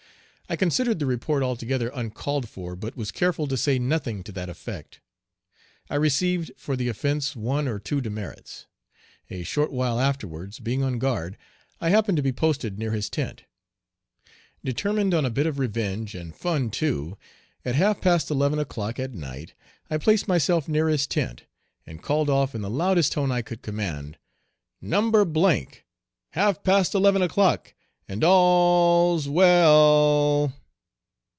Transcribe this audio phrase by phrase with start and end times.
[0.49, 4.49] I considered the report altogether uncalled for, but was careful to say nothing to that
[4.49, 4.99] effect.
[5.89, 8.65] I received for the offence one or two demerits.
[9.29, 11.37] A short while afterwards, being on guard,
[11.79, 13.45] I happened to be posted near his tent.
[14.61, 17.17] Determined on a bit of revenge, and fun too,
[17.63, 19.53] at half past eleven o'clock at night
[19.89, 21.45] I placed myself near his tent,
[21.85, 24.17] and called off in the loudest tone I could command,
[24.81, 24.99] "No.
[26.31, 27.73] half past eleven o'clock,
[28.07, 30.53] and all l l l's well l l!"